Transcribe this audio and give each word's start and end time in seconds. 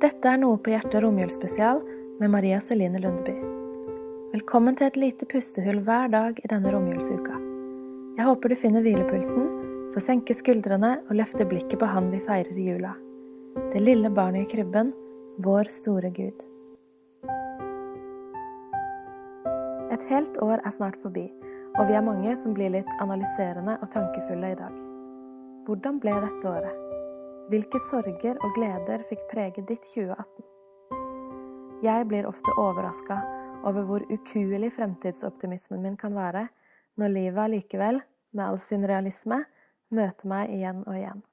Dette 0.00 0.30
er 0.32 0.38
Noe 0.40 0.56
på 0.56 0.70
hjertet 0.72 1.02
romjulsspesial 1.04 1.82
med 2.22 2.30
Maria 2.32 2.56
Celine 2.64 2.96
Lundeby. 3.02 3.34
Velkommen 4.32 4.78
til 4.78 4.86
et 4.86 4.96
lite 4.96 5.28
pustehull 5.28 5.82
hver 5.84 6.08
dag 6.08 6.40
i 6.40 6.48
denne 6.48 6.72
romjulsuka. 6.72 7.36
Jeg 8.16 8.24
håper 8.24 8.48
du 8.48 8.56
finner 8.62 8.86
hvilepulsen, 8.86 9.44
får 9.92 10.06
senke 10.06 10.32
skuldrene 10.38 10.94
og 11.02 11.20
løfte 11.20 11.44
blikket 11.44 11.82
på 11.82 11.90
Han 11.92 12.08
vi 12.14 12.22
feirer 12.24 12.56
i 12.56 12.66
jula. 12.70 12.94
Det 13.74 13.84
lille 13.84 14.08
barnet 14.08 14.46
i 14.46 14.50
krybben, 14.54 14.96
vår 15.44 15.68
store 15.68 16.08
Gud. 16.16 16.48
Et 19.92 20.10
helt 20.16 20.40
år 20.40 20.64
er 20.64 20.78
snart 20.80 20.96
forbi, 21.04 21.28
og 21.76 21.90
vi 21.90 22.00
er 22.00 22.08
mange 22.08 22.38
som 22.40 22.56
blir 22.56 22.72
litt 22.72 23.00
analyserende 23.04 23.76
og 23.82 23.92
tankefulle 23.92 24.54
i 24.56 24.62
dag. 24.64 24.84
Hvordan 25.68 26.00
ble 26.00 26.22
dette 26.24 26.56
året? 26.56 26.89
Hvilke 27.50 27.80
sorger 27.82 28.36
og 28.46 28.52
gleder 28.54 29.02
fikk 29.08 29.24
prege 29.26 29.64
ditt 29.66 29.82
2018? 29.90 30.44
Jeg 31.82 32.04
blir 32.06 32.28
ofte 32.28 32.52
overraska 32.54 33.16
over 33.66 33.88
hvor 33.88 34.04
ukuelig 34.06 34.68
fremtidsoptimismen 34.76 35.82
min 35.82 35.96
kan 35.98 36.14
være 36.14 36.44
når 37.00 37.10
livet 37.10 37.40
allikevel, 37.42 37.98
med 38.30 38.44
all 38.44 38.60
sin 38.62 38.86
realisme, 38.86 39.40
møter 39.90 40.30
meg 40.30 40.52
igjen 40.54 40.84
og 40.84 40.94
igjen. 40.94 41.24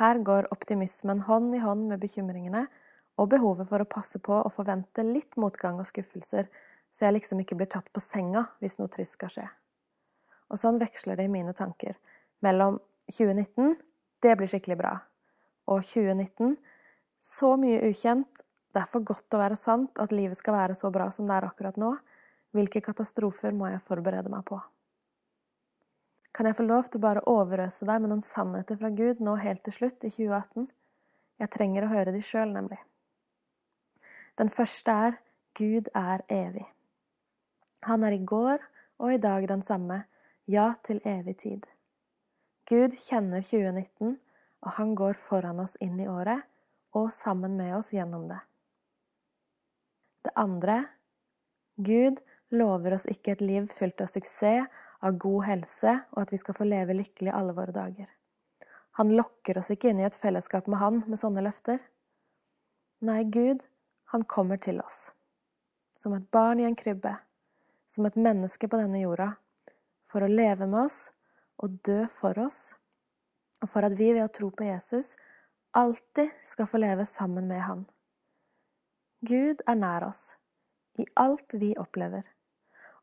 Her 0.00 0.18
går 0.26 0.48
optimismen 0.56 1.22
hånd 1.28 1.54
i 1.54 1.62
hånd 1.62 1.86
med 1.92 2.02
bekymringene 2.02 2.64
og 3.14 3.30
behovet 3.36 3.70
for 3.70 3.86
å 3.86 3.90
passe 3.94 4.18
på 4.18 4.40
å 4.42 4.50
forvente 4.50 5.06
litt 5.06 5.38
motgang 5.38 5.78
og 5.78 5.86
skuffelser, 5.86 6.50
så 6.90 7.06
jeg 7.06 7.20
liksom 7.20 7.44
ikke 7.44 7.60
blir 7.62 7.70
tatt 7.70 7.94
på 7.94 8.02
senga 8.02 8.48
hvis 8.58 8.80
noe 8.82 8.90
trist 8.90 9.14
skal 9.20 9.30
skje. 9.36 9.46
Og 10.50 10.58
sånn 10.58 10.82
veksler 10.82 11.22
det 11.22 11.30
i 11.30 11.34
mine 11.38 11.54
tanker 11.54 11.94
mellom 12.42 12.82
2019 13.06 13.78
det 14.26 14.34
blir 14.34 14.50
skikkelig 14.50 14.82
bra 14.82 14.98
og 15.70 15.84
2019. 15.86 16.56
Så 17.22 17.54
mye 17.60 17.80
ukjent. 17.90 18.44
Det 18.72 18.80
er 18.80 18.88
for 18.88 19.04
godt 19.04 19.34
å 19.36 19.40
være 19.42 19.58
sant 19.60 19.98
at 20.00 20.14
livet 20.16 20.38
skal 20.38 20.56
være 20.56 20.76
så 20.78 20.90
bra 20.92 21.10
som 21.12 21.28
det 21.28 21.36
er 21.36 21.48
akkurat 21.48 21.76
nå. 21.80 21.92
Hvilke 22.56 22.82
katastrofer 22.84 23.52
må 23.56 23.68
jeg 23.70 23.84
forberede 23.84 24.32
meg 24.32 24.44
på? 24.48 24.58
Kan 26.32 26.48
jeg 26.48 26.56
få 26.56 26.64
lov 26.64 26.88
til 26.88 27.00
å 27.00 27.04
bare 27.04 27.24
overøse 27.28 27.84
deg 27.84 28.00
med 28.00 28.12
noen 28.12 28.24
sannheter 28.24 28.78
fra 28.80 28.88
Gud 28.96 29.20
nå 29.20 29.36
helt 29.40 29.60
til 29.66 29.76
slutt, 29.76 29.98
i 30.00 30.10
2018? 30.12 30.70
Jeg 31.42 31.52
trenger 31.52 31.84
å 31.84 31.92
høre 31.92 32.14
de 32.14 32.22
sjøl, 32.24 32.52
nemlig. 32.54 32.80
Den 34.40 34.48
første 34.48 34.96
er 35.08 35.18
Gud 35.58 35.90
er 35.92 36.24
evig. 36.32 36.64
Han 37.84 38.04
er 38.06 38.16
i 38.16 38.24
går 38.24 38.64
og 39.02 39.12
i 39.12 39.20
dag 39.20 39.44
den 39.50 39.62
samme, 39.62 40.04
ja, 40.48 40.72
til 40.84 41.02
evig 41.04 41.36
tid. 41.42 41.66
Gud 42.68 42.96
kjenner 42.96 43.44
2019 43.44 44.16
og 44.62 44.76
han 44.78 44.94
går 44.94 45.18
foran 45.18 45.60
oss 45.62 45.76
inn 45.82 46.00
i 46.00 46.08
året 46.08 46.46
og 46.96 47.12
sammen 47.12 47.56
med 47.58 47.74
oss 47.76 47.92
gjennom 47.94 48.28
det. 48.30 48.38
Det 50.22 50.32
andre 50.38 50.84
Gud 51.76 52.20
lover 52.52 52.94
oss 52.94 53.08
ikke 53.10 53.34
et 53.34 53.42
liv 53.42 53.68
fylt 53.78 54.00
av 54.04 54.10
suksess, 54.12 54.68
av 55.02 55.16
god 55.18 55.44
helse, 55.48 55.94
og 56.14 56.18
at 56.22 56.30
vi 56.30 56.38
skal 56.38 56.54
få 56.54 56.66
leve 56.68 56.94
lykkelig 56.94 57.32
alle 57.34 57.54
våre 57.56 57.74
dager. 57.74 58.06
Han 59.00 59.14
lokker 59.16 59.58
oss 59.58 59.72
ikke 59.72 59.90
inn 59.90 60.02
i 60.02 60.06
et 60.06 60.18
fellesskap 60.18 60.68
med 60.70 60.78
Han 60.78 61.00
med 61.08 61.18
sånne 61.18 61.42
løfter. 61.42 61.80
Nei, 63.02 63.24
Gud, 63.24 63.64
han 64.12 64.22
kommer 64.22 64.60
til 64.62 64.78
oss. 64.84 65.10
Som 65.98 66.14
et 66.14 66.28
barn 66.30 66.60
i 66.60 66.68
en 66.68 66.76
krybbe, 66.78 67.16
som 67.88 68.06
et 68.06 68.20
menneske 68.20 68.68
på 68.68 68.78
denne 68.78 69.00
jorda, 69.00 69.32
for 70.06 70.22
å 70.22 70.30
leve 70.30 70.68
med 70.68 70.84
oss 70.84 71.08
og 71.58 71.80
dø 71.88 72.04
for 72.12 72.38
oss 72.38 72.74
og 73.62 73.70
for 73.70 73.86
at 73.86 73.94
vi 73.98 74.10
ved 74.12 74.24
å 74.26 74.32
tro 74.34 74.50
på 74.50 74.66
Jesus 74.66 75.14
alltid 75.78 76.30
skal 76.44 76.68
få 76.68 76.82
leve 76.82 77.06
sammen 77.06 77.48
med 77.48 77.62
Han. 77.62 77.84
Gud 79.22 79.62
er 79.70 79.78
nær 79.78 80.08
oss 80.08 80.34
i 80.98 81.06
alt 81.16 81.54
vi 81.54 81.72
opplever, 81.78 82.24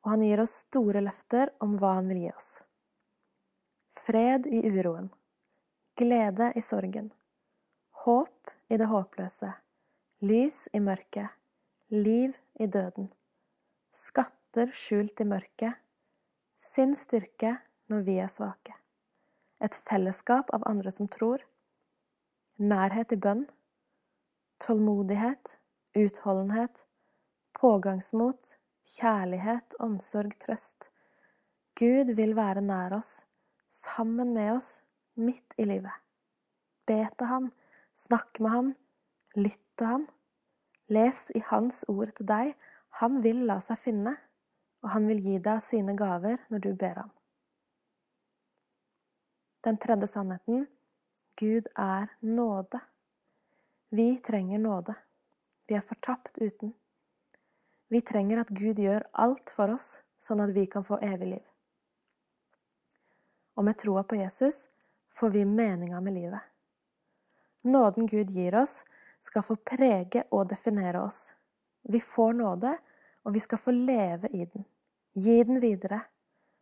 og 0.03 0.11
han 0.13 0.23
gir 0.25 0.41
oss 0.43 0.57
store 0.65 1.01
løfter 1.01 1.53
om 1.63 1.77
hva 1.79 1.95
han 1.97 2.09
vil 2.11 2.25
gi 2.25 2.31
oss. 2.33 2.49
Fred 3.99 4.45
i 4.47 4.59
uroen, 4.67 5.09
glede 5.97 6.51
i 6.59 6.63
sorgen, 6.63 7.09
håp 8.03 8.51
i 8.69 8.77
det 8.77 8.89
håpløse, 8.91 9.53
lys 10.21 10.67
i 10.75 10.83
mørket, 10.83 11.31
liv 11.89 12.35
i 12.59 12.67
døden, 12.67 13.09
skatter 13.95 14.75
skjult 14.75 15.23
i 15.23 15.27
mørket, 15.27 15.79
sin 16.59 16.93
styrke 16.99 17.55
når 17.89 18.05
vi 18.05 18.19
er 18.19 18.31
svake 18.31 18.78
et 19.63 19.75
fellesskap 19.89 20.51
av 20.55 20.63
andre 20.69 20.91
som 20.91 21.07
tror, 21.11 21.43
nærhet 22.59 23.13
i 23.15 23.19
bønn, 23.19 23.45
tålmodighet, 24.63 25.57
utholdenhet, 25.99 26.85
pågangsmot, 27.59 28.55
kjærlighet, 28.97 29.75
omsorg, 29.79 30.35
trøst. 30.43 30.89
Gud 31.79 32.13
vil 32.15 32.35
være 32.35 32.63
nær 32.63 32.95
oss, 32.99 33.23
sammen 33.71 34.33
med 34.35 34.53
oss, 34.57 34.79
midt 35.15 35.55
i 35.57 35.67
livet. 35.67 35.95
Be 36.87 37.05
til 37.17 37.31
Han, 37.31 37.51
snakk 37.95 38.39
med 38.39 38.55
Han, 38.55 38.73
lytt 39.35 39.63
til 39.77 39.93
Han. 39.93 40.07
Les 40.89 41.27
i 41.35 41.43
Hans 41.51 41.83
ord 41.87 42.15
til 42.17 42.27
deg. 42.27 42.55
Han 42.99 43.21
vil 43.23 43.45
la 43.45 43.59
seg 43.61 43.77
finne, 43.77 44.15
og 44.83 44.89
han 44.95 45.07
vil 45.07 45.21
gi 45.23 45.37
deg 45.43 45.61
sine 45.63 45.95
gaver 45.99 46.41
når 46.49 46.63
du 46.63 46.71
ber 46.73 47.03
ham. 47.03 47.11
Den 49.61 49.77
tredje 49.77 50.07
sannheten 50.07 50.67
Gud 51.35 51.67
er 51.75 52.07
nåde. 52.19 52.79
Vi 53.89 54.17
trenger 54.17 54.59
nåde. 54.59 54.95
Vi 55.67 55.75
er 55.75 55.81
fortapt 55.81 56.37
uten. 56.37 56.73
Vi 57.87 58.01
trenger 58.01 58.39
at 58.39 58.49
Gud 58.49 58.79
gjør 58.79 59.03
alt 59.11 59.51
for 59.55 59.71
oss, 59.73 59.99
sånn 60.19 60.43
at 60.43 60.51
vi 60.55 60.65
kan 60.67 60.83
få 60.83 60.99
evig 61.03 61.27
liv. 61.27 61.45
Og 63.55 63.65
med 63.67 63.79
troa 63.79 64.03
på 64.03 64.19
Jesus 64.19 64.67
får 65.15 65.33
vi 65.35 65.45
meninga 65.45 65.99
med 66.01 66.13
livet. 66.13 66.43
Nåden 67.63 68.07
Gud 68.07 68.31
gir 68.31 68.55
oss, 68.55 68.83
skal 69.19 69.43
få 69.43 69.55
prege 69.55 70.23
og 70.31 70.47
definere 70.49 71.01
oss. 71.03 71.33
Vi 71.83 71.99
får 71.99 72.33
nåde, 72.33 72.77
og 73.23 73.33
vi 73.35 73.39
skal 73.43 73.59
få 73.59 73.71
leve 73.75 74.27
i 74.31 74.45
den. 74.45 74.63
Gi 75.13 75.43
den 75.43 75.59
videre. 75.59 75.99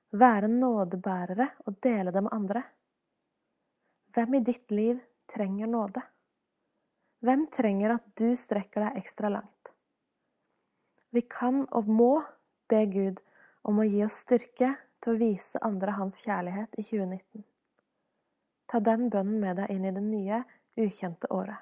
Være 0.09 0.47
nådebærere 0.47 1.49
og 1.65 1.77
dele 1.83 2.11
det 2.11 2.23
med 2.23 2.33
andre. 2.33 2.63
Hvem 4.17 4.33
i 4.33 4.39
ditt 4.39 4.71
liv 4.71 4.99
trenger 5.29 5.67
nåde? 5.67 6.01
Hvem 7.21 7.43
trenger 7.53 7.91
at 7.99 8.05
du 8.17 8.31
strekker 8.33 8.81
deg 8.81 8.97
ekstra 8.97 9.29
langt? 9.29 9.75
Vi 11.13 11.21
kan 11.21 11.67
og 11.69 11.85
må 11.85 12.23
be 12.65 12.79
Gud 12.89 13.21
om 13.61 13.77
å 13.77 13.85
gi 13.85 14.01
oss 14.07 14.17
styrke 14.25 14.71
til 15.05 15.13
å 15.13 15.19
vise 15.21 15.61
andre 15.61 15.93
hans 15.99 16.17
kjærlighet 16.25 16.79
i 16.81 16.87
2019. 16.89 17.45
Ta 18.65 18.81
den 18.89 19.05
bønnen 19.13 19.37
med 19.37 19.61
deg 19.61 19.75
inn 19.75 19.85
i 19.85 19.93
det 19.93 20.05
nye, 20.09 20.41
ukjente 20.81 21.29
året. 21.29 21.61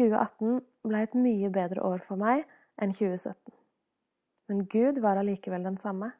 2018 0.00 0.64
ble 0.88 1.04
et 1.04 1.20
mye 1.28 1.52
bedre 1.52 1.84
år 1.84 2.00
for 2.08 2.24
meg 2.24 2.48
enn 2.80 2.96
2017. 2.96 3.52
Men 4.48 4.64
Gud 4.72 5.04
var 5.04 5.20
allikevel 5.20 5.68
den 5.68 5.76
samme. 5.76 6.14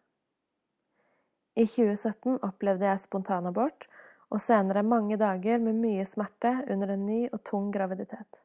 I 1.57 1.65
2017 1.65 2.43
opplevde 2.45 2.93
jeg 2.93 3.09
spontanabort 3.09 3.89
og 4.35 4.43
senere 4.43 4.83
mange 4.83 5.15
dager 5.21 5.61
med 5.63 5.79
mye 5.79 6.05
smerte 6.11 6.57
under 6.73 6.91
en 6.91 7.07
ny 7.07 7.21
og 7.29 7.39
tung 7.47 7.71
graviditet. 7.75 8.41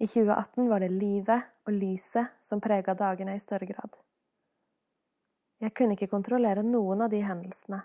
I 0.00 0.06
2018 0.06 0.68
var 0.70 0.80
det 0.80 0.94
livet 0.94 1.48
og 1.66 1.74
lyset 1.76 2.32
som 2.40 2.62
prega 2.64 2.94
dagene 2.96 3.34
i 3.36 3.42
større 3.42 3.68
grad. 3.68 3.98
Jeg 5.60 5.74
kunne 5.74 5.96
ikke 5.98 6.08
kontrollere 6.08 6.62
noen 6.62 7.02
av 7.04 7.10
de 7.12 7.20
hendelsene, 7.26 7.82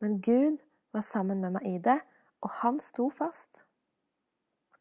men 0.00 0.20
Gud 0.24 0.60
var 0.94 1.04
sammen 1.04 1.42
med 1.42 1.58
meg 1.58 1.66
i 1.68 1.78
det, 1.82 1.98
og 2.40 2.52
han 2.62 2.78
sto 2.80 3.10
fast. 3.10 3.64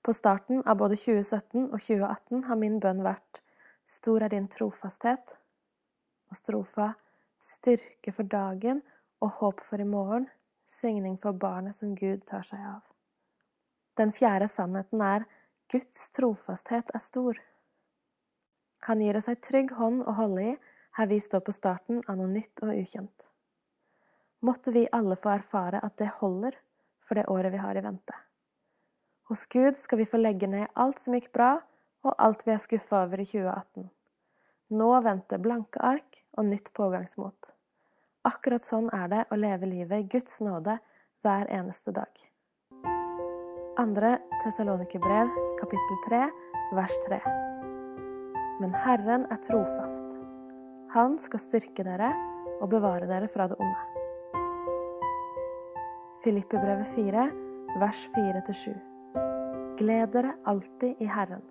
På 0.05 0.13
starten 0.13 0.61
av 0.69 0.77
både 0.79 0.99
2017 1.01 1.65
og 1.65 1.79
2018 1.81 2.45
har 2.47 2.61
min 2.61 2.79
bønn 2.79 3.03
vært 3.03 3.41
Stor 3.85 4.23
er 4.25 4.31
din 4.33 4.47
trofasthet, 4.49 5.35
og 6.31 6.37
strofa 6.39 6.93
Styrke 7.45 8.09
for 8.09 8.25
dagen 8.25 8.79
og 9.21 9.35
håp 9.41 9.59
for 9.61 9.81
i 9.81 9.85
morgen 9.85 10.25
signing 10.67 11.17
for 11.17 11.33
barnet 11.33 11.75
som 11.75 11.95
Gud 11.95 12.25
tar 12.25 12.45
seg 12.47 12.59
av. 12.59 12.81
Den 13.95 14.11
fjerde 14.11 14.47
sannheten 14.51 15.01
er 15.01 15.25
Guds 15.71 16.09
trofasthet 16.15 16.91
er 16.93 17.03
stor. 17.03 17.39
Han 18.85 19.01
gir 19.01 19.17
oss 19.17 19.29
ei 19.31 19.37
trygg 19.39 19.71
hånd 19.79 20.03
å 20.05 20.17
holde 20.19 20.43
i 20.51 20.57
her 20.99 21.09
vi 21.11 21.17
står 21.21 21.41
på 21.47 21.55
starten 21.55 22.03
av 22.07 22.19
noe 22.19 22.29
nytt 22.31 22.61
og 22.63 22.75
ukjent. 22.75 23.31
Måtte 24.45 24.71
vi 24.75 24.85
alle 24.93 25.17
få 25.17 25.31
erfare 25.33 25.81
at 25.83 25.97
det 25.97 26.11
holder 26.19 26.59
for 27.05 27.17
det 27.17 27.27
året 27.31 27.53
vi 27.53 27.61
har 27.63 27.77
i 27.77 27.83
vente. 27.83 28.13
Hos 29.25 29.45
Gud 29.49 29.79
skal 29.81 30.03
vi 30.03 30.05
få 30.05 30.19
legge 30.21 30.47
ned 30.47 30.69
alt 30.73 31.01
som 31.01 31.15
gikk 31.17 31.31
bra, 31.33 31.57
og 32.05 32.13
alt 32.21 32.45
vi 32.45 32.53
er 32.53 32.61
skuffa 32.61 33.01
over 33.07 33.23
i 33.23 33.25
2018. 33.25 33.89
Nå 34.77 34.89
venter 35.01 35.41
blanke 35.41 35.81
ark 35.81 36.21
og 36.37 36.45
nytt 36.45 36.69
pågangsmot. 36.77 37.54
Akkurat 38.25 38.65
sånn 38.65 38.87
er 38.89 39.09
det 39.11 39.19
å 39.29 39.37
leve 39.37 39.67
livet 39.69 40.01
i 40.01 40.07
Guds 40.09 40.39
nåde 40.41 40.79
hver 41.21 41.45
eneste 41.53 41.91
dag. 41.93 42.09
Andre 43.77 44.15
Tessalonikerbrev, 44.41 45.29
kapittel 45.59 45.99
3, 46.07 46.21
vers 46.73 46.95
3. 47.05 47.19
Men 48.63 48.73
Herren 48.81 49.27
er 49.29 49.43
trofast. 49.45 50.17
Han 50.95 51.19
skal 51.21 51.43
styrke 51.43 51.85
dere 51.85 52.09
og 52.63 52.71
bevare 52.73 53.05
dere 53.05 53.29
fra 53.29 53.45
det 53.51 53.59
onde. 53.61 54.41
Filippibrevet 56.25 56.89
4, 56.97 57.29
vers 57.77 58.05
4-7. 58.17 58.73
Gled 59.77 60.15
dere 60.17 60.33
alltid 60.49 60.97
i 60.97 61.13
Herren. 61.13 61.45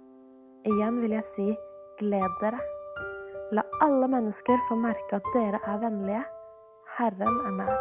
Igjen 0.67 1.05
vil 1.05 1.21
jeg 1.21 1.31
si 1.37 1.51
gled 2.03 2.41
dere. 2.43 2.59
La 3.55 3.63
alle 3.85 4.11
mennesker 4.11 4.59
få 4.67 4.81
merke 4.81 5.21
at 5.23 5.37
dere 5.37 5.63
er 5.63 5.85
vennlige. 5.85 6.25
Herren 6.95 7.41
er 7.43 7.55
nær. 7.59 7.79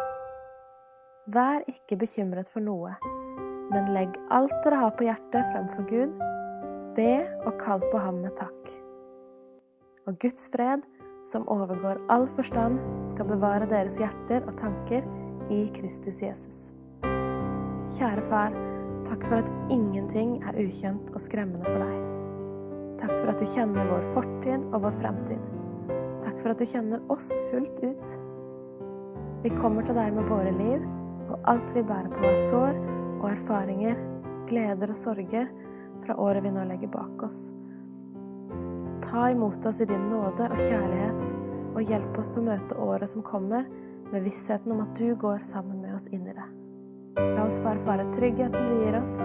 Vær 1.30 1.62
ikke 1.70 2.00
bekymret 2.00 2.48
for 2.50 2.64
noe, 2.64 2.96
men 3.70 3.92
legg 3.94 4.16
alt 4.34 4.54
dere 4.64 4.80
har 4.80 4.96
på 4.98 5.06
hjertet 5.06 5.52
fremfor 5.52 5.86
Gud. 5.86 6.16
Be 6.96 7.22
og 7.46 7.54
kall 7.60 7.84
på 7.92 8.00
ham 8.02 8.18
med 8.24 8.34
takk. 8.40 8.72
Og 10.10 10.18
Guds 10.18 10.48
fred, 10.50 10.82
som 11.30 11.46
overgår 11.46 12.02
all 12.10 12.26
forstand, 12.34 12.80
skal 13.12 13.30
bevare 13.30 13.70
deres 13.70 14.00
hjerter 14.02 14.42
og 14.48 14.58
tanker 14.58 15.06
i 15.46 15.62
Kristus 15.78 16.18
Jesus. 16.24 16.66
Kjære 17.94 18.26
far, 18.26 18.58
takk 19.06 19.30
for 19.30 19.38
at 19.44 19.54
ingenting 19.70 20.40
er 20.42 20.58
ukjent 20.58 21.14
og 21.14 21.22
skremmende 21.22 21.70
for 21.70 21.86
deg. 21.86 21.96
Takk 23.04 23.16
for 23.20 23.30
at 23.30 23.38
du 23.38 23.46
kjenner 23.46 23.94
vår 23.94 24.12
fortid 24.18 24.70
og 24.72 24.88
vår 24.88 25.00
fremtid. 25.00 25.50
Takk 26.26 26.38
for 26.42 26.50
at 26.50 26.58
du 26.58 26.66
kjenner 26.66 27.10
oss 27.14 27.30
fullt 27.52 27.84
ut. 27.86 28.20
Vi 29.44 29.50
kommer 29.52 29.84
til 29.84 29.96
deg 29.98 30.14
med 30.16 30.24
våre 30.24 30.52
liv 30.56 30.84
og 31.28 31.48
alt 31.50 31.72
vi 31.76 31.82
bærer 31.84 32.08
på 32.12 32.22
av 32.24 32.36
sår 32.48 32.78
og 33.20 33.26
erfaringer, 33.28 33.98
gleder 34.48 34.92
og 34.92 34.96
sorger 34.96 35.50
fra 36.04 36.16
året 36.20 36.44
vi 36.44 36.52
nå 36.52 36.64
legger 36.68 36.92
bak 36.92 37.24
oss. 37.26 37.50
Ta 39.04 39.28
imot 39.32 39.66
oss 39.68 39.80
i 39.84 39.88
din 39.88 40.08
nåde 40.10 40.48
og 40.48 40.60
kjærlighet, 40.60 41.34
og 41.74 41.90
hjelp 41.90 42.18
oss 42.20 42.30
til 42.32 42.44
å 42.44 42.46
møte 42.52 42.78
året 42.80 43.10
som 43.10 43.24
kommer, 43.26 43.66
med 44.12 44.24
vissheten 44.24 44.72
om 44.72 44.84
at 44.84 44.92
du 44.96 45.14
går 45.18 45.42
sammen 45.48 45.80
med 45.82 45.96
oss 45.96 46.06
inn 46.12 46.26
i 46.28 46.36
det. 46.36 46.46
La 47.18 47.44
oss 47.46 47.58
få 47.58 47.72
erfare 47.72 48.06
tryggheten 48.14 48.68
du 48.68 48.84
gir 48.84 48.98
oss 49.00 49.16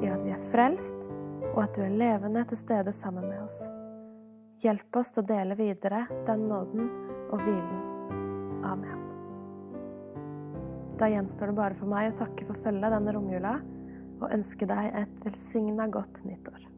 i 0.00 0.08
at 0.08 0.22
vi 0.24 0.32
er 0.34 0.48
frelst, 0.52 1.06
og 1.52 1.62
at 1.66 1.76
du 1.76 1.84
er 1.84 1.94
levende 2.00 2.46
til 2.48 2.62
stede 2.62 2.94
sammen 2.96 3.26
med 3.28 3.42
oss. 3.42 3.62
Hjelp 4.64 5.02
oss 5.02 5.14
til 5.14 5.24
å 5.24 5.30
dele 5.30 5.58
videre 5.58 6.06
den 6.26 6.48
nåden 6.50 6.90
og 7.30 7.38
hvilen. 7.42 7.89
Da 11.00 11.08
gjenstår 11.08 11.48
det 11.48 11.56
bare 11.56 11.76
for 11.78 11.88
meg 11.88 12.10
å 12.10 12.16
takke 12.18 12.44
for 12.44 12.60
følget 12.60 12.92
denne 12.92 13.14
romjula 13.16 13.54
og 14.20 14.26
ønske 14.36 14.66
deg 14.68 14.98
et 15.00 15.22
velsigna 15.24 15.86
godt 15.88 16.20
nyttår. 16.28 16.69